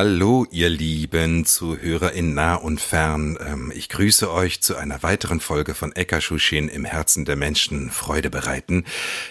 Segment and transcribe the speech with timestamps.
[0.00, 3.36] Hallo, ihr lieben Zuhörer in nah und fern.
[3.44, 8.30] Ähm, Ich grüße euch zu einer weiteren Folge von Eckerschushin im Herzen der Menschen Freude
[8.30, 8.84] bereiten.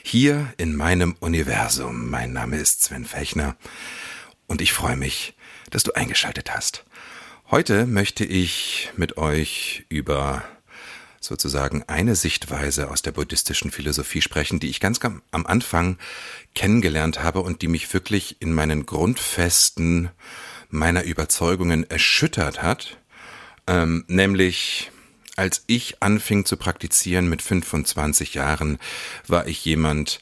[0.04, 2.10] Hier in meinem Universum.
[2.10, 3.56] Mein Name ist Sven Fechner
[4.46, 5.36] und ich freue mich,
[5.70, 6.84] dass du eingeschaltet hast.
[7.50, 10.44] Heute möchte ich mit euch über
[11.22, 15.00] sozusagen eine Sichtweise aus der buddhistischen Philosophie sprechen, die ich ganz
[15.32, 15.98] am Anfang
[16.56, 20.10] kennengelernt habe und die mich wirklich in meinen Grundfesten
[20.70, 22.98] meiner Überzeugungen erschüttert hat,
[23.68, 24.92] ähm, nämlich
[25.36, 28.80] als ich anfing zu praktizieren mit 25 Jahren,
[29.28, 30.20] war ich jemand,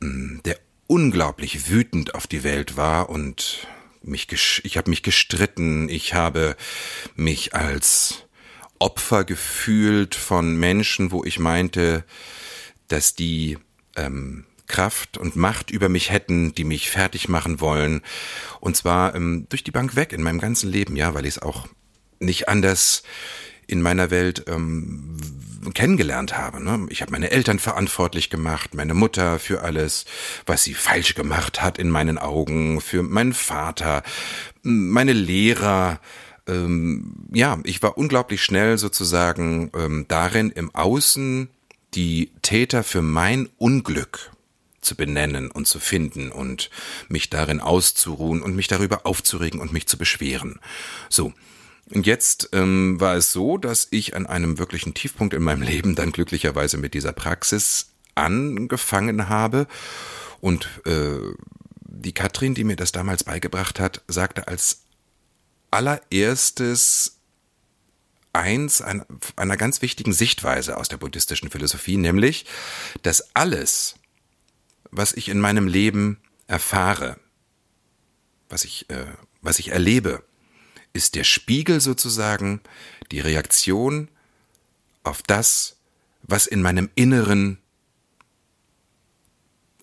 [0.00, 3.66] mh, der unglaublich wütend auf die Welt war und
[4.02, 4.28] mich
[4.64, 6.56] ich habe mich gestritten, ich habe
[7.14, 8.26] mich als
[8.78, 12.04] Opfer gefühlt von Menschen, wo ich meinte,
[12.88, 13.58] dass die
[13.96, 18.02] ähm, Kraft und Macht über mich hätten, die mich fertig machen wollen.
[18.60, 21.42] Und zwar ähm, durch die Bank weg in meinem ganzen Leben, ja, weil ich es
[21.42, 21.66] auch
[22.18, 23.02] nicht anders
[23.66, 25.16] in meiner Welt ähm,
[25.74, 26.62] kennengelernt habe.
[26.62, 26.86] Ne?
[26.90, 30.04] Ich habe meine Eltern verantwortlich gemacht, meine Mutter für alles,
[30.46, 34.02] was sie falsch gemacht hat in meinen Augen, für meinen Vater,
[34.62, 36.00] meine Lehrer.
[36.46, 41.48] Ähm, ja, ich war unglaublich schnell sozusagen ähm, darin, im Außen
[41.94, 44.30] die Täter für mein Unglück
[44.86, 46.70] zu benennen und zu finden und
[47.08, 50.60] mich darin auszuruhen und mich darüber aufzuregen und mich zu beschweren.
[51.10, 51.34] So.
[51.90, 55.94] Und jetzt ähm, war es so, dass ich an einem wirklichen Tiefpunkt in meinem Leben
[55.94, 59.68] dann glücklicherweise mit dieser Praxis angefangen habe
[60.40, 61.18] und äh,
[61.80, 64.82] die Katrin, die mir das damals beigebracht hat, sagte als
[65.70, 67.18] allererstes
[68.32, 69.04] eins ein-
[69.36, 72.46] einer ganz wichtigen Sichtweise aus der buddhistischen Philosophie, nämlich,
[73.02, 73.94] dass alles,
[74.96, 77.18] was ich in meinem Leben erfahre,
[78.48, 79.06] was ich, äh,
[79.42, 80.24] was ich erlebe,
[80.92, 82.60] ist der Spiegel sozusagen,
[83.10, 84.08] die Reaktion
[85.04, 85.76] auf das,
[86.22, 87.58] was in meinem Inneren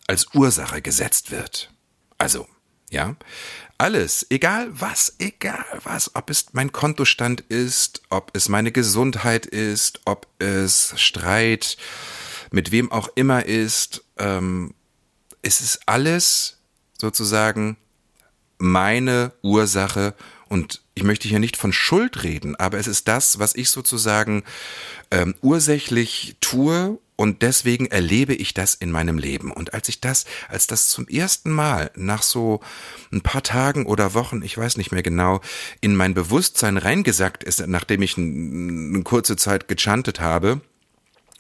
[0.08, 1.72] als Ursache gesetzt wird.
[2.18, 2.48] Also,
[2.90, 3.16] ja,
[3.78, 10.02] alles, egal was, egal was, ob es mein Kontostand ist, ob es meine Gesundheit ist,
[10.06, 11.78] ob es Streit
[12.52, 14.74] mit wem auch immer ist, ähm,
[15.44, 16.58] es ist alles
[17.00, 17.78] sozusagen
[18.58, 20.16] meine Ursache
[20.48, 24.44] und ich möchte hier nicht von Schuld reden, aber es ist das, was ich sozusagen
[25.12, 29.52] ähm, ursächlich tue und deswegen erlebe ich das in meinem Leben.
[29.52, 32.62] Und als ich das, als das zum ersten Mal nach so
[33.12, 35.42] ein paar Tagen oder Wochen, ich weiß nicht mehr genau,
[35.82, 40.62] in mein Bewusstsein reingesackt ist, nachdem ich eine kurze Zeit gechantet habe,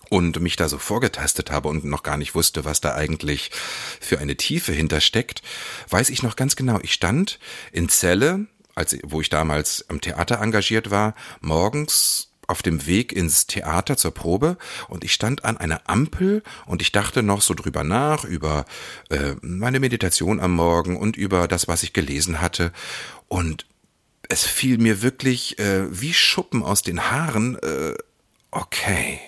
[0.09, 3.51] und mich da so vorgetastet habe und noch gar nicht wusste, was da eigentlich
[3.99, 5.41] für eine Tiefe hintersteckt,
[5.89, 6.79] weiß ich noch ganz genau.
[6.81, 7.39] Ich stand
[7.71, 13.47] in Celle, als wo ich damals am Theater engagiert war, morgens auf dem Weg ins
[13.47, 14.57] Theater zur Probe
[14.89, 18.65] und ich stand an einer Ampel und ich dachte noch so drüber nach über
[19.09, 22.73] äh, meine Meditation am Morgen und über das, was ich gelesen hatte
[23.27, 23.65] und
[24.29, 27.57] es fiel mir wirklich äh, wie Schuppen aus den Haaren.
[27.61, 27.93] Äh,
[28.51, 29.19] okay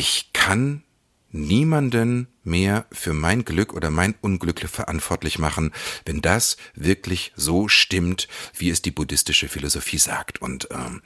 [0.00, 0.82] ich kann
[1.30, 5.72] niemanden mehr für mein Glück oder mein Unglück verantwortlich machen,
[6.06, 10.40] wenn das wirklich so stimmt, wie es die buddhistische Philosophie sagt.
[10.40, 11.02] Und ähm,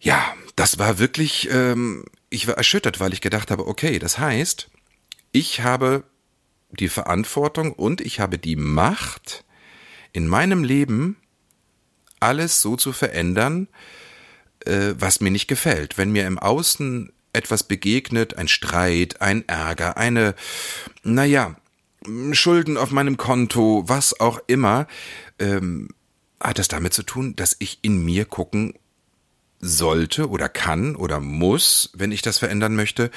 [0.00, 4.70] ja, das war wirklich, ähm, ich war erschüttert, weil ich gedacht habe, okay, das heißt,
[5.32, 6.04] ich habe
[6.70, 9.44] die Verantwortung und ich habe die Macht,
[10.14, 11.18] in meinem Leben
[12.20, 13.68] alles so zu verändern,
[14.64, 15.98] äh, was mir nicht gefällt.
[15.98, 20.34] Wenn mir im Außen etwas begegnet, ein Streit, ein Ärger, eine,
[21.02, 21.56] naja,
[22.32, 24.86] Schulden auf meinem Konto, was auch immer,
[25.38, 25.88] ähm,
[26.40, 28.74] hat das damit zu tun, dass ich in mir gucken
[29.60, 33.10] sollte oder kann oder muss, wenn ich das verändern möchte,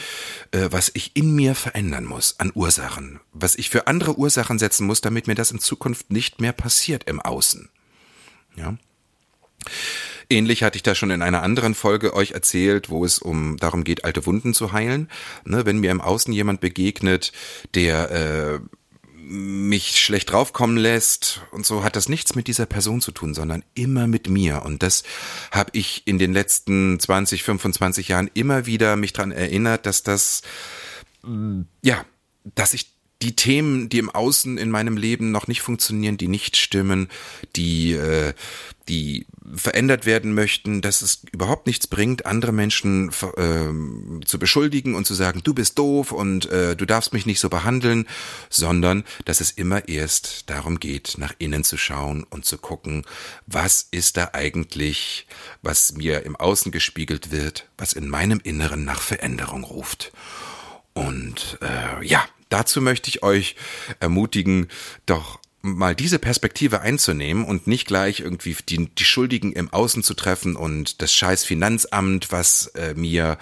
[0.51, 4.87] äh, was ich in mir verändern muss an Ursachen, was ich für andere Ursachen setzen
[4.87, 7.69] muss, damit mir das in Zukunft nicht mehr passiert im Außen.
[8.55, 8.77] Ja.
[10.29, 13.83] Ähnlich hatte ich da schon in einer anderen Folge euch erzählt, wo es um darum
[13.83, 15.09] geht, alte Wunden zu heilen.
[15.43, 17.31] Ne, wenn mir im Außen jemand begegnet,
[17.73, 18.59] der äh,
[19.29, 23.63] mich schlecht draufkommen lässt und so hat das nichts mit dieser Person zu tun, sondern
[23.73, 24.63] immer mit mir.
[24.65, 25.03] Und das
[25.51, 30.41] habe ich in den letzten 20, 25 Jahren immer wieder mich dran erinnert, dass das,
[31.83, 32.05] ja,
[32.55, 36.55] dass ich die Themen, die im Außen in meinem Leben noch nicht funktionieren, die nicht
[36.55, 37.09] stimmen,
[37.55, 38.33] die, äh,
[38.87, 45.05] die verändert werden möchten, dass es überhaupt nichts bringt, andere Menschen äh, zu beschuldigen und
[45.05, 48.07] zu sagen, du bist doof und äh, du darfst mich nicht so behandeln,
[48.49, 53.05] sondern dass es immer erst darum geht, nach innen zu schauen und zu gucken,
[53.47, 55.27] was ist da eigentlich,
[55.61, 60.13] was mir im Außen gespiegelt wird, was in meinem Inneren nach Veränderung ruft.
[60.93, 63.55] Und äh, ja, dazu möchte ich euch
[63.99, 64.67] ermutigen,
[65.05, 70.13] doch mal diese Perspektive einzunehmen und nicht gleich irgendwie die, die Schuldigen im Außen zu
[70.13, 73.37] treffen und das scheiß Finanzamt, was äh, mir,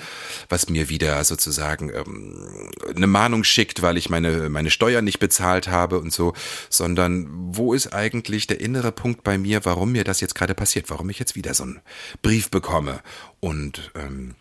[0.49, 5.67] was mir wieder sozusagen ähm, eine Mahnung schickt, weil ich meine, meine Steuern nicht bezahlt
[5.67, 6.33] habe und so,
[6.69, 10.89] sondern wo ist eigentlich der innere Punkt bei mir, warum mir das jetzt gerade passiert,
[10.89, 11.81] warum ich jetzt wieder so einen
[12.23, 13.01] Brief bekomme
[13.39, 14.33] und ähm,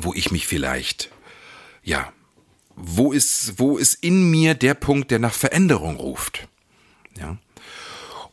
[0.00, 1.10] wo ich mich vielleicht,
[1.82, 2.12] ja,
[2.82, 6.48] wo ist, wo ist in mir der Punkt, der nach Veränderung ruft?
[7.18, 7.36] Ja.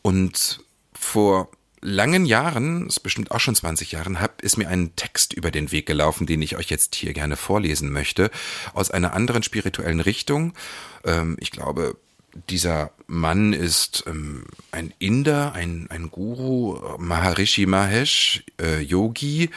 [0.02, 0.60] Und
[0.92, 1.50] vor
[1.80, 5.70] langen Jahren, ist bestimmt auch schon 20 Jahren, hab, ist mir ein Text über den
[5.70, 8.30] Weg gelaufen, den ich euch jetzt hier gerne vorlesen möchte,
[8.74, 10.54] aus einer anderen spirituellen Richtung.
[11.04, 11.96] Ähm, ich glaube,
[12.50, 19.50] dieser Mann ist ähm, ein Inder, ein, ein Guru, Maharishi Mahesh, äh, Yogi.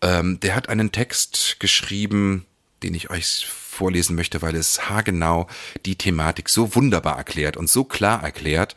[0.00, 2.46] Ähm, der hat einen Text geschrieben,
[2.82, 5.46] den ich euch vorlesen möchte, weil es haargenau
[5.86, 8.74] die Thematik so wunderbar erklärt und so klar erklärt,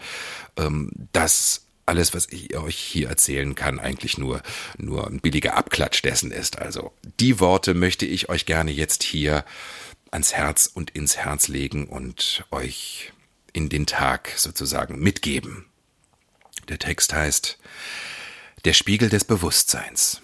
[0.58, 4.42] ähm, dass alles, was ich euch hier erzählen kann, eigentlich nur,
[4.78, 6.60] nur ein billiger Abklatsch dessen ist.
[6.60, 9.44] Also die Worte möchte ich euch gerne jetzt hier
[10.12, 13.12] ans Herz und ins Herz legen und euch
[13.54, 15.66] in den Tag sozusagen mitgeben.
[16.70, 17.58] Der Text heißt
[18.64, 20.22] Der Spiegel des Bewusstseins.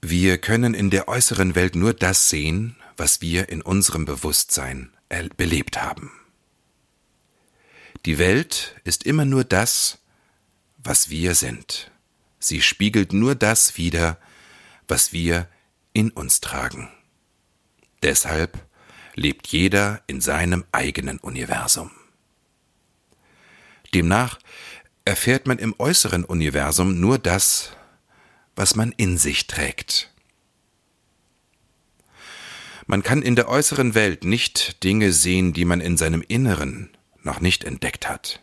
[0.00, 4.92] Wir können in der äußeren Welt nur das sehen, was wir in unserem Bewusstsein
[5.36, 6.12] belebt haben.
[8.06, 9.98] Die Welt ist immer nur das,
[10.78, 11.90] was wir sind.
[12.38, 14.18] Sie spiegelt nur das wider,
[14.86, 15.48] was wir
[15.92, 16.88] in uns tragen.
[18.02, 18.64] Deshalb
[19.14, 21.90] lebt jeder in seinem eigenen Universum.
[23.92, 24.38] Demnach
[25.04, 27.72] erfährt man im äußeren Universum nur das,
[28.58, 30.10] was man in sich trägt.
[32.86, 36.90] Man kann in der äußeren Welt nicht Dinge sehen, die man in seinem Inneren
[37.22, 38.42] noch nicht entdeckt hat.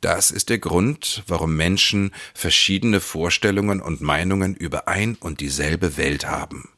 [0.00, 6.26] Das ist der Grund, warum Menschen verschiedene Vorstellungen und Meinungen über ein und dieselbe Welt
[6.26, 6.68] haben,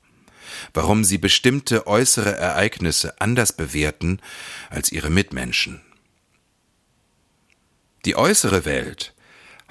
[0.73, 4.21] warum sie bestimmte äußere Ereignisse anders bewerten
[4.71, 5.83] als ihre Mitmenschen.
[8.07, 9.14] Die äußere Welt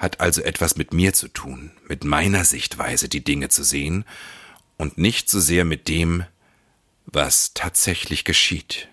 [0.04, 4.04] hat also etwas mit mir zu tun, mit meiner Sichtweise die Dinge zu sehen
[4.76, 6.24] und nicht so sehr mit dem,
[7.06, 8.88] was tatsächlich geschieht.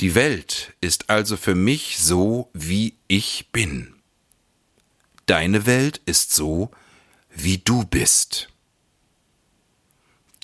[0.00, 3.94] Die Welt ist also für mich so, wie ich bin.
[5.26, 6.70] Deine Welt ist so,
[7.30, 8.48] wie du bist.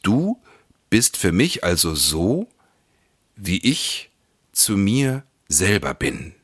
[0.02, 0.42] Du
[0.90, 2.48] bist für mich also so,
[3.36, 4.10] wie ich
[4.52, 6.34] zu mir selber bin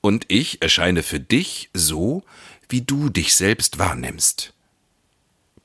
[0.00, 2.24] und ich erscheine für dich so,
[2.68, 4.52] wie du dich selbst wahrnimmst.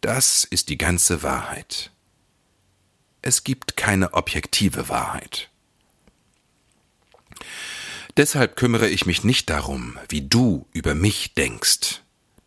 [0.01, 1.91] Das ist die ganze Wahrheit.
[3.21, 5.49] Es gibt keine objektive Wahrheit.
[8.17, 12.01] Deshalb kümmere ich mich nicht darum, wie du über mich denkst.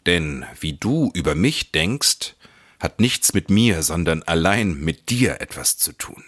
[0.04, 2.34] Denn wie du über mich denkst,
[2.78, 6.22] hat nichts mit mir, sondern allein mit dir etwas zu tun.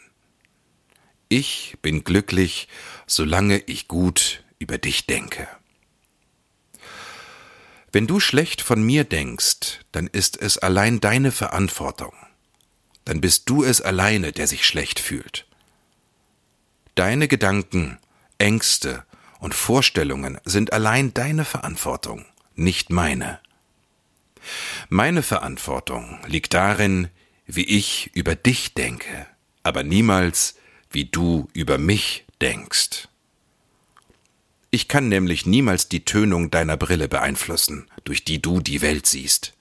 [1.28, 2.68] Ich bin glücklich,
[3.06, 5.48] solange ich gut über dich denke.
[7.92, 12.12] Wenn du schlecht von mir denkst, dann ist es allein deine Verantwortung.
[13.04, 15.46] Dann bist du es alleine, der sich schlecht fühlt.
[16.94, 17.98] Deine Gedanken,
[18.38, 19.04] Ängste
[19.38, 23.40] und Vorstellungen sind allein deine Verantwortung, nicht meine.
[24.88, 27.08] Meine Verantwortung liegt darin,
[27.46, 29.26] wie ich über dich denke,
[29.62, 30.56] aber niemals,
[30.90, 33.05] wie du über mich denkst.
[34.76, 39.54] Ich kann nämlich niemals die Tönung deiner Brille beeinflussen, durch die du die Welt siehst.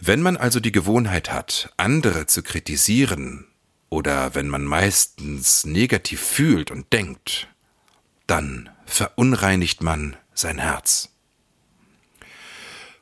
[0.00, 3.46] Wenn man also die Gewohnheit hat, andere zu kritisieren,
[3.90, 7.48] oder wenn man meistens negativ fühlt und denkt,
[8.26, 11.10] dann verunreinigt man sein Herz.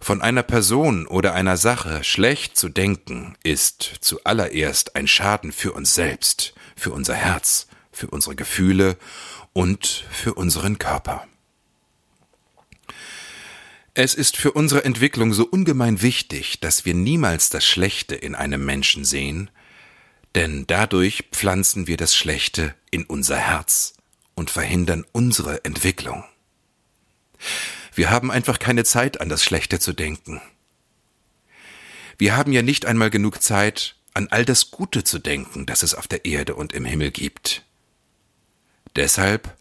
[0.00, 5.94] Von einer Person oder einer Sache schlecht zu denken, ist zuallererst ein Schaden für uns
[5.94, 8.98] selbst, für unser Herz, für unsere Gefühle
[9.54, 11.26] und für unseren Körper.
[13.94, 18.62] Es ist für unsere Entwicklung so ungemein wichtig, dass wir niemals das Schlechte in einem
[18.66, 19.50] Menschen sehen,
[20.34, 23.94] denn dadurch pflanzen wir das Schlechte in unser Herz
[24.34, 26.24] und verhindern unsere Entwicklung.
[27.94, 30.42] Wir haben einfach keine Zeit, an das Schlechte zu denken.
[32.18, 35.94] Wir haben ja nicht einmal genug Zeit, an all das Gute zu denken, das es
[35.94, 37.65] auf der Erde und im Himmel gibt.
[38.96, 39.56] Deshalb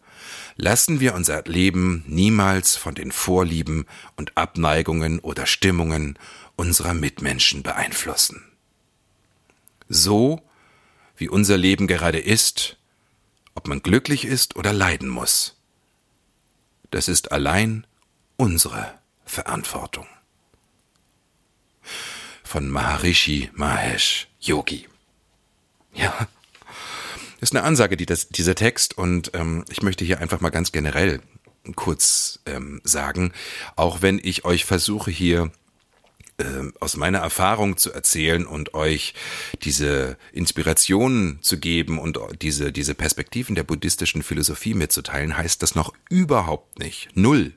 [0.56, 6.18] lassen wir unser Leben niemals von den Vorlieben und Abneigungen oder Stimmungen
[6.56, 8.42] unserer Mitmenschen beeinflussen.
[9.88, 10.42] So,
[11.16, 12.78] wie unser Leben gerade ist,
[13.54, 15.56] ob man glücklich ist oder leiden muss,
[16.90, 17.86] das ist allein
[18.36, 20.06] unsere Verantwortung.
[22.42, 24.88] Von Maharishi Mahesh Yogi.
[25.92, 26.28] Ja,
[27.40, 30.72] ist eine Ansage, die das, dieser Text und ähm, ich möchte hier einfach mal ganz
[30.72, 31.20] generell
[31.74, 33.32] kurz ähm, sagen,
[33.74, 35.50] auch wenn ich euch versuche hier
[36.38, 39.14] ähm, aus meiner Erfahrung zu erzählen und euch
[39.62, 45.94] diese Inspirationen zu geben und diese, diese Perspektiven der buddhistischen Philosophie mitzuteilen, heißt das noch
[46.10, 47.08] überhaupt nicht.
[47.14, 47.54] Null.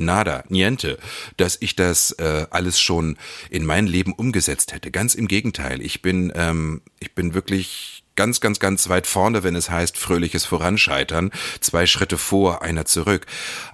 [0.00, 0.96] Nada, niente,
[1.38, 3.16] dass ich das äh, alles schon
[3.50, 4.92] in mein Leben umgesetzt hätte.
[4.92, 5.82] Ganz im Gegenteil.
[5.82, 10.44] Ich bin, ähm, ich bin wirklich ganz, ganz, ganz weit vorne, wenn es heißt fröhliches
[10.44, 13.26] Voranscheitern, zwei Schritte vor, einer zurück.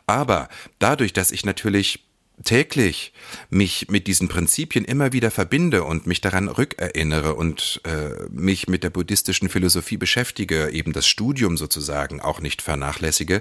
[0.06, 2.03] Aber dadurch, dass ich natürlich
[2.42, 3.12] täglich
[3.48, 8.82] mich mit diesen Prinzipien immer wieder verbinde und mich daran rückerinnere und äh, mich mit
[8.82, 13.40] der buddhistischen Philosophie beschäftige, eben das Studium sozusagen auch nicht vernachlässige,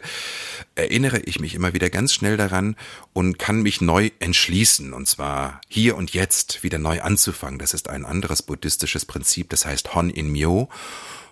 [0.75, 2.75] erinnere ich mich immer wieder ganz schnell daran
[3.13, 7.59] und kann mich neu entschließen und zwar hier und jetzt wieder neu anzufangen.
[7.59, 10.69] Das ist ein anderes buddhistisches Prinzip, das heißt Hon in Myo,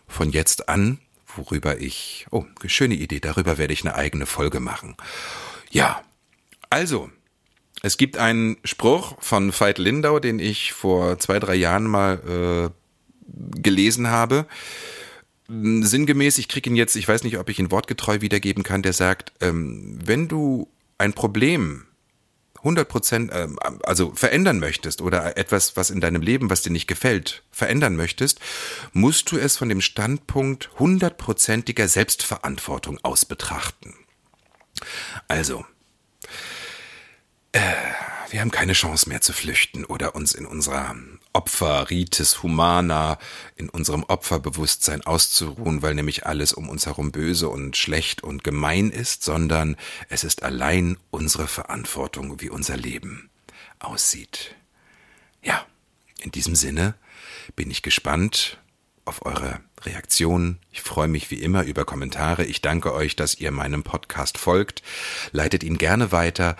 [0.07, 0.99] von jetzt an,
[1.35, 4.97] worüber ich, oh, schöne Idee, darüber werde ich eine eigene Folge machen.
[5.69, 6.03] Ja,
[6.69, 7.09] also,
[7.81, 13.59] es gibt einen Spruch von Veit Lindau, den ich vor zwei, drei Jahren mal äh,
[13.59, 14.45] gelesen habe.
[15.47, 18.93] Sinngemäß, ich kriege ihn jetzt, ich weiß nicht, ob ich ihn wortgetreu wiedergeben kann, der
[18.93, 21.85] sagt, ähm, wenn du ein Problem
[22.61, 23.47] 100 Prozent, äh,
[23.83, 28.39] also verändern möchtest oder etwas, was in deinem Leben, was dir nicht gefällt, verändern möchtest,
[28.93, 33.95] musst du es von dem Standpunkt hundertprozentiger Selbstverantwortung aus betrachten.
[35.27, 35.65] Also,
[37.51, 37.59] äh,
[38.31, 40.95] wir haben keine Chance mehr zu flüchten oder uns in unserer
[41.33, 43.17] Opferritis humana,
[43.57, 48.89] in unserem Opferbewusstsein auszuruhen, weil nämlich alles um uns herum böse und schlecht und gemein
[48.89, 49.75] ist, sondern
[50.07, 53.29] es ist allein unsere Verantwortung, wie unser Leben
[53.79, 54.55] aussieht.
[55.41, 55.65] Ja,
[56.21, 56.95] in diesem Sinne
[57.57, 58.59] bin ich gespannt
[59.03, 60.59] auf eure Reaktionen.
[60.71, 62.45] Ich freue mich wie immer über Kommentare.
[62.45, 64.83] Ich danke euch, dass ihr meinem Podcast folgt.
[65.31, 66.55] Leitet ihn gerne weiter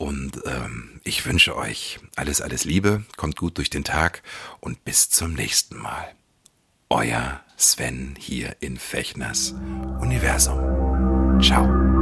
[0.00, 4.22] und ähm, ich wünsche euch alles, alles Liebe, kommt gut durch den Tag
[4.60, 6.14] und bis zum nächsten Mal.
[6.88, 9.54] Euer Sven hier in Fechners
[10.00, 11.38] Universum.
[11.42, 11.99] Ciao.